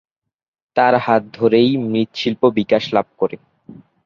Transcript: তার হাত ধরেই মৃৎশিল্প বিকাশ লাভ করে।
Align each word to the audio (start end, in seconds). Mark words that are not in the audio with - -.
তার 0.77 0.93
হাত 0.97 1.23
ধরেই 1.33 1.69
মৃৎশিল্প 1.85 2.41
বিকাশ 2.57 2.83
লাভ 2.93 3.07
করে। 3.17 3.37